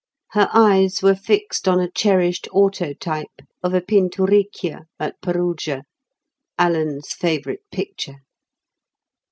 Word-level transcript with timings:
Her 0.31 0.49
eyes 0.51 1.03
were 1.03 1.13
fixed 1.13 1.67
on 1.67 1.79
a 1.79 1.87
cherished 1.87 2.47
autotype 2.51 3.43
of 3.61 3.75
a 3.75 3.81
Pinturicchio 3.81 4.85
at 4.99 5.21
Perugia—Alan's 5.21 7.09
favourite 7.13 7.61
picture. 7.71 8.21